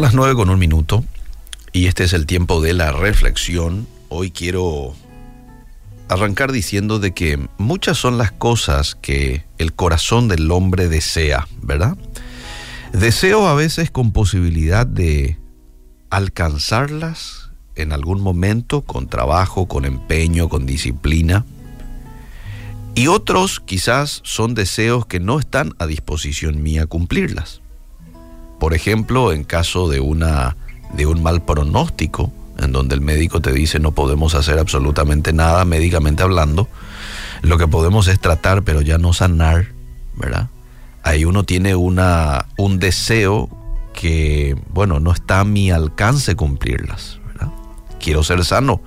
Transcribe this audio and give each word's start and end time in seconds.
Las 0.00 0.14
nueve 0.14 0.34
con 0.34 0.48
un 0.48 0.58
minuto 0.58 1.04
y 1.74 1.84
este 1.84 2.04
es 2.04 2.14
el 2.14 2.24
tiempo 2.24 2.62
de 2.62 2.72
la 2.72 2.90
reflexión. 2.90 3.86
Hoy 4.08 4.30
quiero 4.30 4.94
arrancar 6.08 6.52
diciendo 6.52 6.98
de 6.98 7.12
que 7.12 7.38
muchas 7.58 7.98
son 7.98 8.16
las 8.16 8.32
cosas 8.32 8.94
que 8.94 9.44
el 9.58 9.74
corazón 9.74 10.26
del 10.26 10.50
hombre 10.52 10.88
desea, 10.88 11.46
¿verdad? 11.60 11.98
Deseo 12.94 13.46
a 13.46 13.54
veces 13.54 13.90
con 13.90 14.12
posibilidad 14.12 14.86
de 14.86 15.38
alcanzarlas 16.08 17.50
en 17.74 17.92
algún 17.92 18.22
momento 18.22 18.80
con 18.80 19.06
trabajo, 19.06 19.68
con 19.68 19.84
empeño, 19.84 20.48
con 20.48 20.64
disciplina. 20.64 21.44
Y 22.94 23.08
otros 23.08 23.60
quizás 23.60 24.22
son 24.24 24.54
deseos 24.54 25.04
que 25.04 25.20
no 25.20 25.38
están 25.38 25.74
a 25.78 25.86
disposición 25.86 26.62
mía 26.62 26.86
cumplirlas. 26.86 27.60
Por 28.60 28.74
ejemplo, 28.74 29.32
en 29.32 29.42
caso 29.42 29.88
de 29.88 29.98
una 30.00 30.56
de 30.92 31.06
un 31.06 31.22
mal 31.22 31.42
pronóstico, 31.42 32.30
en 32.58 32.72
donde 32.72 32.94
el 32.94 33.00
médico 33.00 33.40
te 33.40 33.52
dice 33.52 33.78
no 33.78 33.92
podemos 33.92 34.34
hacer 34.34 34.58
absolutamente 34.58 35.32
nada 35.32 35.64
médicamente 35.64 36.22
hablando, 36.22 36.68
lo 37.42 37.56
que 37.56 37.66
podemos 37.66 38.06
es 38.06 38.20
tratar, 38.20 38.62
pero 38.62 38.82
ya 38.82 38.98
no 38.98 39.14
sanar, 39.14 39.68
¿verdad? 40.14 40.48
Ahí 41.02 41.24
uno 41.24 41.44
tiene 41.44 41.74
una, 41.74 42.46
un 42.58 42.78
deseo 42.78 43.48
que, 43.94 44.54
bueno, 44.68 45.00
no 45.00 45.12
está 45.12 45.40
a 45.40 45.44
mi 45.44 45.70
alcance 45.70 46.36
cumplirlas, 46.36 47.18
¿verdad? 47.26 47.48
Quiero 47.98 48.22
ser 48.22 48.44
sano, 48.44 48.82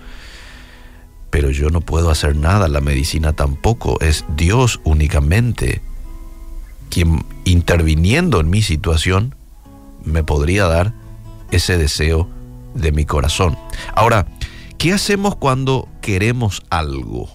pero 1.31 1.49
yo 1.49 1.71
no 1.71 1.81
puedo 1.81 2.11
hacer 2.11 2.35
nada, 2.35 2.67
la 2.67 2.79
medicina 2.79 3.33
tampoco, 3.33 3.99
es 4.01 4.23
Dios 4.35 4.81
únicamente 4.83 5.81
quien 6.91 7.25
interviniendo 7.43 8.39
en 8.39 8.51
mi 8.51 8.61
situación 8.61 9.33
me 10.03 10.23
podría 10.23 10.65
dar 10.65 10.93
ese 11.51 11.77
deseo 11.77 12.29
de 12.73 12.91
mi 12.91 13.05
corazón. 13.05 13.57
Ahora, 13.95 14.25
¿qué 14.77 14.93
hacemos 14.93 15.35
cuando 15.35 15.87
queremos 16.01 16.63
algo? 16.69 17.29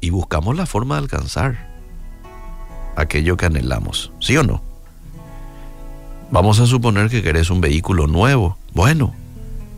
Y 0.00 0.10
buscamos 0.10 0.56
la 0.56 0.66
forma 0.66 0.96
de 0.96 1.02
alcanzar 1.02 1.74
aquello 2.96 3.36
que 3.36 3.46
anhelamos, 3.46 4.12
¿sí 4.20 4.36
o 4.36 4.42
no? 4.42 4.62
Vamos 6.30 6.60
a 6.60 6.66
suponer 6.66 7.10
que 7.10 7.22
querés 7.22 7.50
un 7.50 7.60
vehículo 7.60 8.06
nuevo. 8.06 8.58
Bueno, 8.72 9.14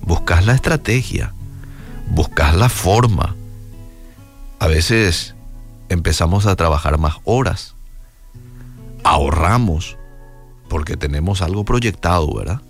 buscas 0.02 0.46
la 0.46 0.54
estrategia, 0.54 1.34
buscas 2.10 2.54
la 2.54 2.68
forma. 2.68 3.34
A 4.58 4.66
veces 4.66 5.34
empezamos 5.88 6.46
a 6.46 6.56
trabajar 6.56 6.98
más 6.98 7.16
horas, 7.24 7.74
ahorramos, 9.04 9.96
porque 10.68 10.96
tenemos 10.96 11.42
algo 11.42 11.64
proyectado, 11.64 12.32
¿verdad? 12.34 12.60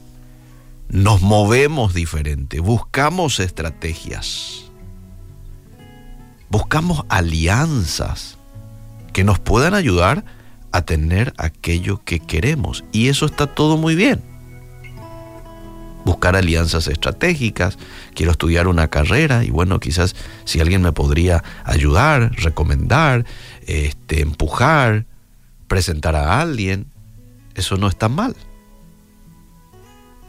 Nos 0.88 1.20
movemos 1.22 1.94
diferente, 1.94 2.60
buscamos 2.60 3.40
estrategias, 3.40 4.70
buscamos 6.48 7.04
alianzas 7.08 8.38
que 9.12 9.24
nos 9.24 9.38
puedan 9.38 9.74
ayudar 9.74 10.24
a 10.72 10.82
tener 10.82 11.32
aquello 11.38 12.02
que 12.04 12.20
queremos. 12.20 12.84
Y 12.92 13.08
eso 13.08 13.26
está 13.26 13.46
todo 13.46 13.76
muy 13.78 13.94
bien. 13.94 14.22
Buscar 16.04 16.36
alianzas 16.36 16.86
estratégicas, 16.86 17.78
quiero 18.14 18.30
estudiar 18.30 18.68
una 18.68 18.88
carrera 18.88 19.42
y 19.42 19.50
bueno, 19.50 19.80
quizás 19.80 20.14
si 20.44 20.60
alguien 20.60 20.82
me 20.82 20.92
podría 20.92 21.42
ayudar, 21.64 22.30
recomendar, 22.36 23.24
este, 23.66 24.20
empujar, 24.20 25.06
presentar 25.66 26.14
a 26.14 26.40
alguien, 26.40 26.86
eso 27.56 27.76
no 27.76 27.88
está 27.88 28.08
mal. 28.08 28.36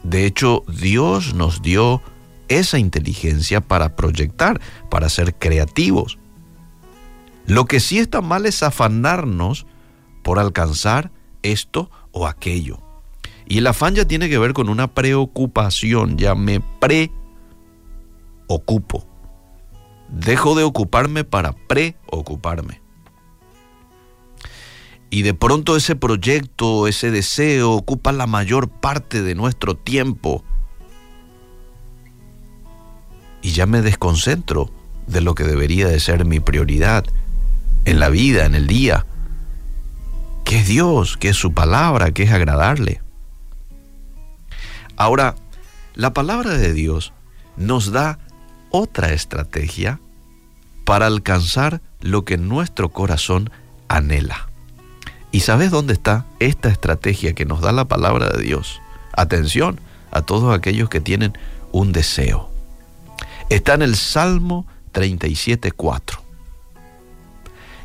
De 0.02 0.26
hecho, 0.26 0.64
Dios 0.66 1.34
nos 1.34 1.62
dio 1.62 2.02
esa 2.48 2.78
inteligencia 2.78 3.60
para 3.60 3.94
proyectar, 3.94 4.60
para 4.90 5.08
ser 5.08 5.34
creativos. 5.34 6.18
Lo 7.46 7.66
que 7.66 7.80
sí 7.80 7.98
está 7.98 8.20
mal 8.20 8.46
es 8.46 8.62
afanarnos 8.62 9.66
por 10.22 10.38
alcanzar 10.38 11.12
esto 11.42 11.90
o 12.12 12.26
aquello. 12.26 12.80
Y 13.46 13.58
el 13.58 13.66
afán 13.66 13.94
ya 13.94 14.06
tiene 14.06 14.28
que 14.28 14.38
ver 14.38 14.52
con 14.54 14.68
una 14.68 14.88
preocupación, 14.94 16.16
ya 16.18 16.34
me 16.34 16.60
preocupo. 18.48 19.06
Dejo 20.08 20.54
de 20.54 20.64
ocuparme 20.64 21.24
para 21.24 21.52
preocuparme 21.52 22.87
y 25.10 25.22
de 25.22 25.34
pronto 25.34 25.76
ese 25.76 25.96
proyecto, 25.96 26.86
ese 26.86 27.10
deseo 27.10 27.72
ocupa 27.72 28.12
la 28.12 28.26
mayor 28.26 28.68
parte 28.68 29.22
de 29.22 29.34
nuestro 29.34 29.74
tiempo 29.74 30.44
y 33.40 33.52
ya 33.52 33.66
me 33.66 33.80
desconcentro 33.80 34.70
de 35.06 35.20
lo 35.20 35.34
que 35.34 35.44
debería 35.44 35.88
de 35.88 36.00
ser 36.00 36.24
mi 36.24 36.40
prioridad 36.40 37.04
en 37.84 38.00
la 38.00 38.10
vida, 38.10 38.44
en 38.44 38.54
el 38.54 38.66
día, 38.66 39.06
que 40.44 40.58
es 40.58 40.68
Dios, 40.68 41.16
que 41.16 41.30
es 41.30 41.36
su 41.36 41.54
palabra, 41.54 42.10
que 42.10 42.24
es 42.24 42.32
agradarle. 42.32 43.00
Ahora, 44.96 45.36
la 45.94 46.12
palabra 46.12 46.50
de 46.50 46.72
Dios 46.72 47.12
nos 47.56 47.92
da 47.92 48.18
otra 48.70 49.12
estrategia 49.12 50.00
para 50.84 51.06
alcanzar 51.06 51.80
lo 52.00 52.24
que 52.24 52.36
nuestro 52.36 52.90
corazón 52.90 53.50
anhela. 53.88 54.47
¿Y 55.30 55.40
sabes 55.40 55.70
dónde 55.70 55.92
está 55.92 56.24
esta 56.38 56.68
estrategia 56.68 57.34
que 57.34 57.44
nos 57.44 57.60
da 57.60 57.72
la 57.72 57.86
palabra 57.86 58.28
de 58.30 58.42
Dios? 58.42 58.80
Atención 59.12 59.80
a 60.10 60.22
todos 60.22 60.56
aquellos 60.56 60.88
que 60.88 61.00
tienen 61.00 61.36
un 61.72 61.92
deseo. 61.92 62.50
Está 63.50 63.74
en 63.74 63.82
el 63.82 63.96
Salmo 63.96 64.66
37.4. 64.92 66.20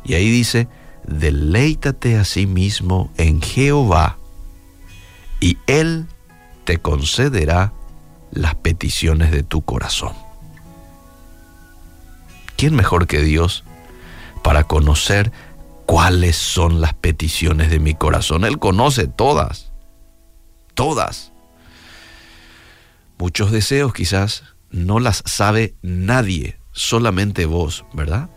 Y 0.04 0.14
ahí 0.14 0.30
dice, 0.30 0.68
deleítate 1.06 2.16
a 2.16 2.24
sí 2.24 2.46
mismo 2.46 3.10
en 3.16 3.40
Jehová 3.40 4.18
y 5.40 5.58
Él 5.66 6.06
te 6.64 6.78
concederá 6.78 7.72
las 8.30 8.54
peticiones 8.54 9.30
de 9.30 9.42
tu 9.42 9.62
corazón. 9.62 10.12
¿Quién 12.56 12.74
mejor 12.74 13.06
que 13.06 13.22
Dios 13.22 13.64
para 14.42 14.64
conocer 14.64 15.32
cuáles 15.86 16.36
son 16.36 16.80
las 16.80 16.94
peticiones 16.94 17.70
de 17.70 17.78
mi 17.78 17.94
corazón. 17.94 18.44
Él 18.44 18.58
conoce 18.58 19.06
todas, 19.06 19.72
todas. 20.74 21.32
Muchos 23.18 23.50
deseos 23.52 23.92
quizás 23.92 24.44
no 24.70 24.98
las 24.98 25.22
sabe 25.24 25.74
nadie, 25.82 26.58
solamente 26.72 27.46
vos, 27.46 27.84
¿verdad? 27.92 28.28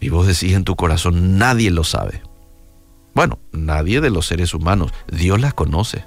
Y 0.00 0.10
vos 0.10 0.26
decís 0.26 0.54
en 0.54 0.64
tu 0.64 0.76
corazón, 0.76 1.38
nadie 1.38 1.70
lo 1.70 1.82
sabe. 1.82 2.22
Bueno, 3.14 3.38
nadie 3.52 4.00
de 4.00 4.10
los 4.10 4.26
seres 4.26 4.54
humanos, 4.54 4.92
Dios 5.10 5.40
las 5.40 5.54
conoce. 5.54 6.04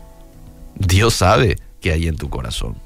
Dios 0.75 1.15
sabe 1.15 1.57
que 1.81 1.91
hay 1.91 2.07
en 2.07 2.15
tu 2.15 2.29
corazón. 2.29 2.77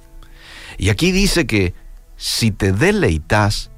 Y 0.77 0.89
aquí 0.89 1.11
dice 1.11 1.45
que 1.45 1.73
si 2.15 2.51
te 2.51 2.71
deleitas 2.71 3.69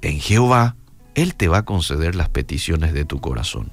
en 0.00 0.18
Jehová, 0.20 0.76
él 1.22 1.34
te 1.34 1.48
va 1.48 1.58
a 1.58 1.64
conceder 1.64 2.14
las 2.14 2.28
peticiones 2.28 2.92
de 2.92 3.04
tu 3.04 3.20
corazón. 3.20 3.70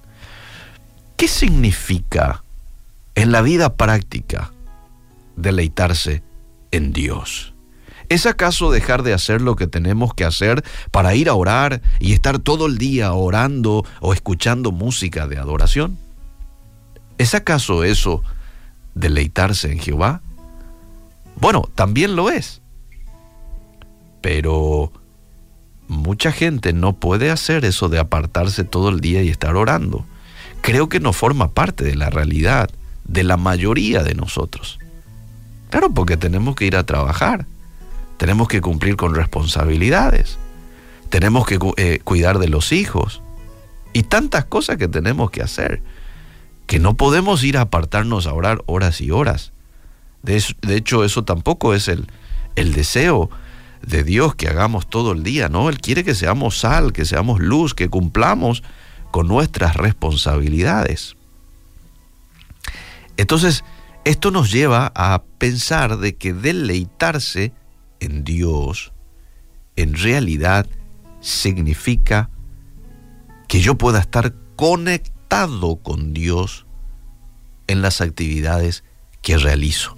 ¿Qué 1.17 1.27
significa 1.27 2.43
en 3.15 3.31
la 3.31 3.41
vida 3.41 3.75
práctica 3.75 4.51
deleitarse 5.35 6.23
en 6.71 6.91
Dios? 6.91 7.53
¿Es 8.09 8.25
acaso 8.25 8.71
dejar 8.71 9.03
de 9.03 9.13
hacer 9.13 9.41
lo 9.41 9.55
que 9.55 9.67
tenemos 9.67 10.13
que 10.13 10.25
hacer 10.25 10.63
para 10.91 11.15
ir 11.15 11.29
a 11.29 11.33
orar 11.33 11.81
y 11.99 12.13
estar 12.13 12.39
todo 12.39 12.67
el 12.67 12.77
día 12.77 13.13
orando 13.13 13.83
o 13.99 14.13
escuchando 14.13 14.71
música 14.71 15.27
de 15.27 15.37
adoración? 15.37 15.97
¿Es 17.17 17.33
acaso 17.33 17.83
eso 17.83 18.21
deleitarse 18.93 19.71
en 19.71 19.79
Jehová? 19.79 20.21
Bueno, 21.37 21.69
también 21.73 22.15
lo 22.15 22.29
es. 22.29 22.61
Pero 24.21 24.91
mucha 25.87 26.31
gente 26.31 26.73
no 26.73 26.93
puede 26.93 27.31
hacer 27.31 27.65
eso 27.65 27.89
de 27.89 27.99
apartarse 27.99 28.63
todo 28.63 28.89
el 28.89 28.99
día 28.99 29.21
y 29.21 29.29
estar 29.29 29.55
orando. 29.55 30.05
Creo 30.61 30.89
que 30.89 30.99
no 30.99 31.13
forma 31.13 31.51
parte 31.51 31.83
de 31.83 31.95
la 31.95 32.09
realidad 32.09 32.69
de 33.03 33.23
la 33.23 33.37
mayoría 33.37 34.03
de 34.03 34.15
nosotros. 34.15 34.79
Claro, 35.69 35.91
porque 35.91 36.17
tenemos 36.17 36.55
que 36.55 36.65
ir 36.65 36.75
a 36.75 36.85
trabajar, 36.85 37.45
tenemos 38.17 38.47
que 38.47 38.61
cumplir 38.61 38.95
con 38.95 39.13
responsabilidades, 39.13 40.37
tenemos 41.09 41.45
que 41.45 41.59
eh, 41.77 41.99
cuidar 42.03 42.39
de 42.39 42.49
los 42.49 42.71
hijos 42.71 43.21
y 43.93 44.03
tantas 44.03 44.45
cosas 44.45 44.77
que 44.77 44.87
tenemos 44.87 45.31
que 45.31 45.41
hacer, 45.41 45.81
que 46.67 46.79
no 46.79 46.95
podemos 46.95 47.43
ir 47.43 47.57
a 47.57 47.61
apartarnos 47.61 48.27
a 48.27 48.33
orar 48.33 48.63
horas 48.65 49.01
y 49.01 49.11
horas. 49.11 49.51
De, 50.23 50.41
hecho, 50.69 51.03
eso 51.03 51.23
tampoco 51.23 51.75
es 51.75 51.87
el, 51.87 52.07
el 52.55 52.73
deseo 52.73 53.29
de 53.85 54.03
Dios 54.03 54.35
que 54.35 54.47
hagamos 54.47 54.87
todo 54.87 55.11
el 55.11 55.23
día, 55.23 55.49
¿no? 55.49 55.69
Él 55.69 55.79
quiere 55.79 56.03
que 56.03 56.15
seamos 56.15 56.59
sal, 56.59 56.93
que 56.93 57.05
seamos 57.05 57.39
luz, 57.39 57.73
que 57.73 57.89
cumplamos 57.89 58.63
con 59.11 59.27
nuestras 59.27 59.75
responsabilidades. 59.75 61.15
Entonces, 63.17 63.63
esto 64.03 64.31
nos 64.31 64.51
lleva 64.51 64.91
a 64.95 65.23
pensar 65.37 65.97
de 65.97 66.15
que 66.15 66.33
deleitarse 66.33 67.53
en 67.99 68.23
Dios 68.23 68.91
en 69.75 69.95
realidad 69.95 70.67
significa 71.21 72.29
que 73.47 73.59
yo 73.59 73.77
pueda 73.77 73.99
estar 73.99 74.33
conectado 74.55 75.77
con 75.77 76.13
Dios 76.13 76.65
en 77.67 77.81
las 77.81 78.01
actividades 78.01 78.83
que 79.21 79.37
realizo 79.37 79.97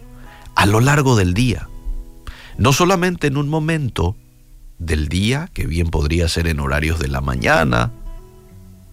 a 0.56 0.66
lo 0.66 0.80
largo 0.80 1.16
del 1.16 1.33
día. 1.33 1.69
No 2.57 2.74
solamente 2.74 3.27
en 3.27 3.38
un 3.38 3.50
momento 3.50 4.15
del 4.80 5.07
día, 5.09 5.50
que 5.54 5.68
bien 5.68 5.89
podría 5.89 6.27
ser 6.27 6.48
en 6.48 6.59
horarios 6.59 7.00
de 7.00 7.07
la 7.07 7.21
mañana, 7.21 7.92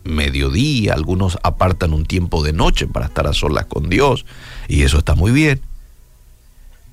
mediodía, 0.04 0.94
algunos 0.94 1.38
apartan 1.42 1.94
un 1.94 2.04
tiempo 2.04 2.42
de 2.42 2.52
noche 2.52 2.86
para 2.86 3.06
estar 3.06 3.26
a 3.26 3.32
solas 3.32 3.66
con 3.66 3.88
Dios, 3.88 4.26
y 4.68 4.82
eso 4.82 4.98
está 4.98 5.14
muy 5.14 5.32
bien. 5.32 5.60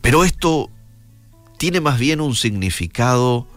Pero 0.01 0.23
esto 0.23 0.69
tiene 1.57 1.81
más 1.81 1.99
bien 1.99 2.21
un 2.21 2.35
significado 2.35 3.47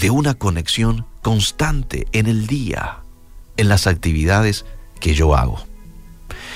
de 0.00 0.10
una 0.10 0.34
conexión 0.34 1.04
constante 1.22 2.06
en 2.12 2.26
el 2.26 2.46
día, 2.46 2.98
en 3.56 3.68
las 3.68 3.86
actividades 3.86 4.64
que 5.00 5.14
yo 5.14 5.36
hago. 5.36 5.62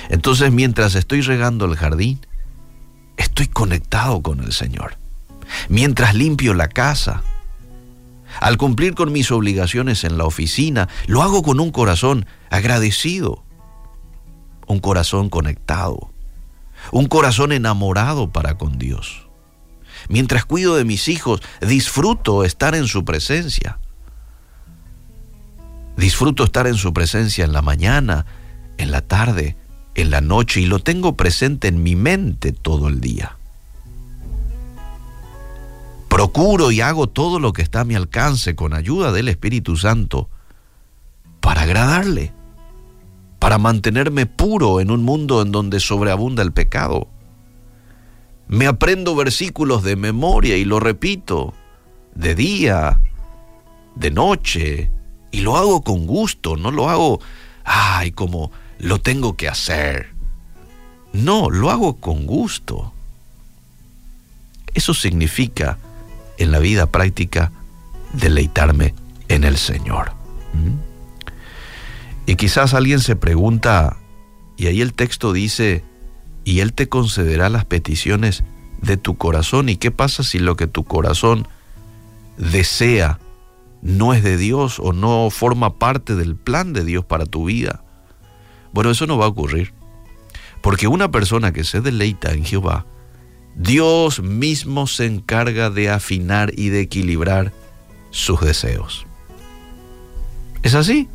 Entonces, 0.08 0.52
mientras 0.52 0.94
estoy 0.94 1.20
regando 1.20 1.66
el 1.66 1.76
jardín, 1.76 2.20
estoy 3.16 3.48
conectado 3.48 4.22
con 4.22 4.40
el 4.40 4.52
Señor. 4.52 4.96
Mientras 5.68 6.14
limpio 6.14 6.54
la 6.54 6.68
casa, 6.68 7.22
al 8.40 8.56
cumplir 8.58 8.94
con 8.94 9.12
mis 9.12 9.30
obligaciones 9.30 10.04
en 10.04 10.18
la 10.18 10.24
oficina, 10.24 10.88
lo 11.06 11.22
hago 11.22 11.42
con 11.42 11.60
un 11.60 11.70
corazón 11.70 12.26
agradecido, 12.50 13.44
un 14.66 14.80
corazón 14.80 15.30
conectado, 15.30 16.10
un 16.92 17.06
corazón 17.06 17.52
enamorado 17.52 18.30
para 18.30 18.58
con 18.58 18.78
Dios. 18.78 19.26
Mientras 20.08 20.44
cuido 20.44 20.76
de 20.76 20.84
mis 20.84 21.08
hijos, 21.08 21.40
disfruto 21.60 22.44
estar 22.44 22.74
en 22.74 22.86
su 22.86 23.04
presencia. 23.04 23.78
Disfruto 25.96 26.44
estar 26.44 26.66
en 26.66 26.74
su 26.74 26.92
presencia 26.92 27.44
en 27.44 27.52
la 27.52 27.62
mañana, 27.62 28.26
en 28.76 28.90
la 28.90 29.00
tarde, 29.00 29.56
en 29.94 30.10
la 30.10 30.20
noche 30.20 30.60
y 30.60 30.66
lo 30.66 30.78
tengo 30.80 31.16
presente 31.16 31.68
en 31.68 31.82
mi 31.82 31.96
mente 31.96 32.52
todo 32.52 32.88
el 32.88 33.00
día. 33.00 33.38
Procuro 36.16 36.70
y 36.70 36.80
hago 36.80 37.08
todo 37.08 37.38
lo 37.38 37.52
que 37.52 37.60
está 37.60 37.80
a 37.80 37.84
mi 37.84 37.94
alcance 37.94 38.56
con 38.56 38.72
ayuda 38.72 39.12
del 39.12 39.28
Espíritu 39.28 39.76
Santo 39.76 40.30
para 41.40 41.60
agradarle, 41.60 42.32
para 43.38 43.58
mantenerme 43.58 44.24
puro 44.24 44.80
en 44.80 44.90
un 44.90 45.02
mundo 45.02 45.42
en 45.42 45.52
donde 45.52 45.78
sobreabunda 45.78 46.42
el 46.42 46.54
pecado. 46.54 47.08
Me 48.48 48.66
aprendo 48.66 49.14
versículos 49.14 49.82
de 49.82 49.96
memoria 49.96 50.56
y 50.56 50.64
lo 50.64 50.80
repito 50.80 51.52
de 52.14 52.34
día, 52.34 52.98
de 53.94 54.10
noche, 54.10 54.90
y 55.32 55.40
lo 55.40 55.58
hago 55.58 55.82
con 55.82 56.06
gusto, 56.06 56.56
no 56.56 56.70
lo 56.70 56.88
hago, 56.88 57.20
ay, 57.62 58.12
como 58.12 58.52
lo 58.78 59.02
tengo 59.02 59.36
que 59.36 59.50
hacer. 59.50 60.14
No, 61.12 61.50
lo 61.50 61.70
hago 61.70 61.96
con 62.00 62.24
gusto. 62.24 62.94
Eso 64.72 64.94
significa 64.94 65.76
en 66.38 66.52
la 66.52 66.58
vida 66.58 66.86
práctica 66.86 67.52
deleitarme 68.12 68.94
en 69.28 69.44
el 69.44 69.56
Señor. 69.56 70.12
¿Mm? 70.52 70.86
Y 72.26 72.36
quizás 72.36 72.74
alguien 72.74 73.00
se 73.00 73.16
pregunta, 73.16 73.96
y 74.56 74.66
ahí 74.66 74.80
el 74.80 74.94
texto 74.94 75.32
dice, 75.32 75.84
y 76.44 76.60
Él 76.60 76.72
te 76.72 76.88
concederá 76.88 77.48
las 77.48 77.64
peticiones 77.64 78.44
de 78.80 78.96
tu 78.96 79.16
corazón. 79.16 79.68
¿Y 79.68 79.76
qué 79.76 79.90
pasa 79.90 80.22
si 80.22 80.38
lo 80.38 80.56
que 80.56 80.66
tu 80.66 80.84
corazón 80.84 81.48
desea 82.36 83.18
no 83.82 84.14
es 84.14 84.22
de 84.22 84.36
Dios 84.36 84.78
o 84.80 84.92
no 84.92 85.28
forma 85.30 85.74
parte 85.74 86.14
del 86.14 86.36
plan 86.36 86.72
de 86.72 86.84
Dios 86.84 87.04
para 87.04 87.26
tu 87.26 87.44
vida? 87.44 87.82
Bueno, 88.72 88.90
eso 88.90 89.06
no 89.06 89.18
va 89.18 89.26
a 89.26 89.28
ocurrir. 89.28 89.72
Porque 90.62 90.88
una 90.88 91.10
persona 91.10 91.52
que 91.52 91.64
se 91.64 91.80
deleita 91.80 92.32
en 92.32 92.44
Jehová, 92.44 92.86
Dios 93.56 94.22
mismo 94.22 94.86
se 94.86 95.06
encarga 95.06 95.70
de 95.70 95.88
afinar 95.88 96.52
y 96.56 96.68
de 96.68 96.80
equilibrar 96.80 97.52
sus 98.10 98.40
deseos. 98.40 99.06
Es 100.62 100.74
así. 100.74 101.08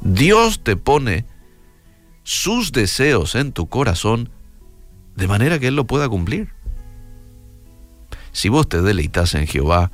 Dios 0.00 0.62
te 0.62 0.76
pone 0.76 1.24
sus 2.22 2.70
deseos 2.70 3.34
en 3.34 3.50
tu 3.52 3.68
corazón 3.68 4.30
de 5.16 5.26
manera 5.26 5.58
que 5.58 5.68
Él 5.68 5.76
lo 5.76 5.88
pueda 5.88 6.08
cumplir. 6.08 6.50
Si 8.30 8.48
vos 8.48 8.68
te 8.68 8.80
deleitas 8.80 9.34
en 9.34 9.48
Jehová, 9.48 9.90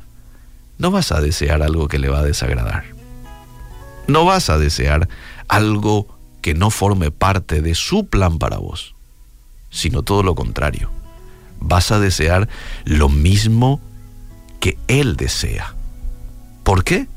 no 0.77 0.91
vas 0.91 1.11
a 1.11 1.23
desear 1.23 1.63
algo 1.63 1.89
que 1.89 1.99
le 1.99 2.11
va 2.11 2.19
a 2.19 2.25
desagradar. 2.25 2.85
No 4.07 4.27
vas 4.27 4.51
a 4.51 4.59
desear 4.59 5.09
algo 5.49 6.19
que 6.43 6.53
no 6.53 6.69
forme 6.69 7.11
parte 7.11 7.63
de 7.63 7.75
su 7.75 8.09
plan 8.09 8.39
para 8.39 8.59
vos, 8.59 8.95
sino 9.71 10.03
todo 10.03 10.23
lo 10.23 10.35
contrario. 10.35 10.91
Vas 11.67 11.91
a 11.93 11.99
desear 11.99 12.49
lo 12.85 13.09
mismo 13.09 13.81
que 14.61 14.77
Él 14.87 15.17
desea. 15.17 15.75
¿Por 16.63 16.85
qué? 16.85 17.09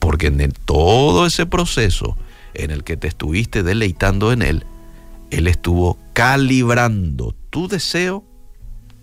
Porque 0.00 0.26
en 0.26 0.52
todo 0.64 1.26
ese 1.26 1.46
proceso 1.46 2.16
en 2.54 2.72
el 2.72 2.82
que 2.82 2.96
te 2.96 3.06
estuviste 3.06 3.62
deleitando 3.62 4.32
en 4.32 4.42
Él, 4.42 4.66
Él 5.30 5.46
estuvo 5.46 5.96
calibrando 6.12 7.36
tu 7.50 7.68
deseo 7.68 8.24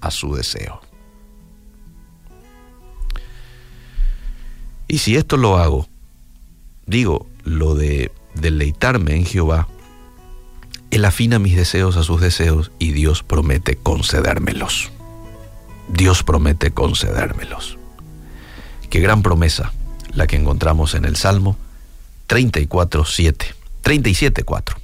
a 0.02 0.12
su 0.12 0.36
deseo. 0.36 0.82
Y 4.90 4.98
si 4.98 5.16
esto 5.16 5.38
lo 5.38 5.58
hago, 5.58 5.88
digo, 6.86 7.28
lo 7.46 7.76
de 7.76 8.12
deleitarme 8.36 9.16
en 9.16 9.26
Jehová, 9.26 9.70
Él 10.92 11.06
afina 11.06 11.40
mis 11.40 11.56
deseos 11.56 11.98
a 11.98 12.04
sus 12.04 12.22
deseos 12.22 12.72
y 12.80 12.92
Dios 12.92 13.24
promete 13.24 13.76
concedérmelos. 13.76 14.92
Dios 15.88 16.24
promete 16.24 16.72
concedérmelos. 16.72 17.78
Qué 18.90 19.00
gran 19.00 19.24
promesa 19.24 19.74
la 20.14 20.28
que 20.28 20.36
encontramos 20.36 20.94
en 20.94 21.06
el 21.06 21.16
Salmo 21.16 21.58
34, 22.28 23.06
7, 23.06 23.46
37, 23.82 24.44
4. 24.44 24.78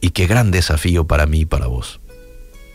Y 0.00 0.10
qué 0.10 0.26
gran 0.26 0.50
desafío 0.50 1.06
para 1.06 1.26
mí 1.26 1.40
y 1.40 1.46
para 1.46 1.66
vos 1.66 2.00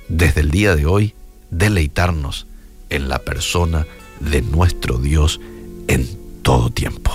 desde 0.10 0.42
el 0.42 0.52
día 0.52 0.76
de 0.76 0.86
hoy, 0.86 1.14
deleitarnos 1.52 2.48
en 2.90 3.08
la 3.08 3.20
persona 3.20 3.86
de 4.20 4.42
nuestro 4.42 4.98
Dios 4.98 5.40
en 5.88 6.10
todo 6.42 6.72
tiempo. 6.72 7.12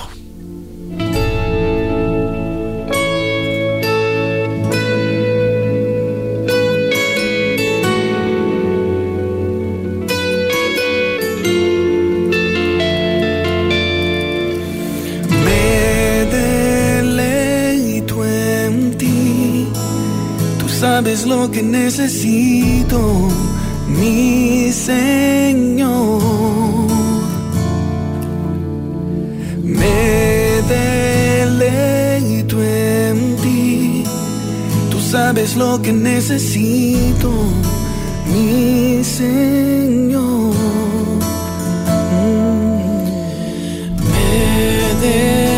Sabes 21.14 21.26
lo 21.28 21.48
que 21.48 21.62
necesito, 21.62 23.28
mi 23.86 24.72
Señor. 24.72 26.20
Me 29.62 30.60
deleito 31.46 32.56
en 32.62 33.36
ti, 33.36 34.02
tú 34.90 34.98
sabes 35.00 35.54
lo 35.56 35.80
que 35.80 35.92
necesito, 35.92 37.30
mi 38.32 39.04
Señor. 39.04 40.54
Me 44.10 44.94
deleito 45.00 45.53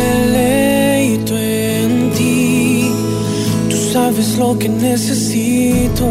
lo 4.37 4.57
que 4.57 4.69
necesito, 4.69 6.05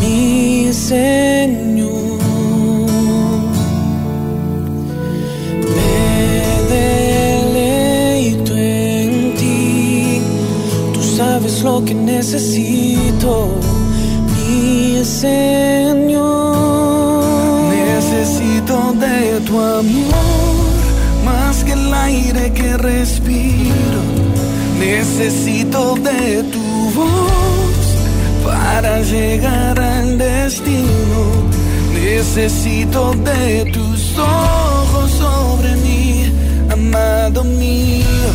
mi 0.00 0.72
Señor. 0.72 2.18
Me 5.76 6.40
deleito 6.74 8.56
en 8.56 9.34
ti, 9.36 10.20
tú 10.94 11.02
sabes 11.02 11.62
lo 11.62 11.84
que 11.84 11.94
necesito, 11.94 13.48
mi 14.34 15.04
Señor. 15.04 16.48
Necesito 17.74 18.94
de 18.94 19.40
tu 19.40 19.60
amor 19.60 20.14
más 21.24 21.62
que 21.64 21.72
el 21.72 21.92
aire 21.92 22.52
que 22.52 22.76
respiro. 22.78 24.00
Necesito 24.78 25.96
de 25.96 26.42
tu 26.44 26.67
voz 26.98 27.86
para 28.44 29.00
llegar 29.02 29.78
al 29.78 30.18
destino. 30.18 31.20
Necesito 31.94 33.12
de 33.14 33.70
tus 33.72 34.18
ojos 34.18 35.10
sobre 35.10 35.76
mí, 35.76 36.32
amado 36.70 37.44
mío. 37.44 38.30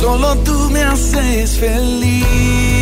Solo 0.00 0.36
tú 0.46 0.70
me 0.70 0.82
haces 0.82 1.58
feliz. 1.58 2.79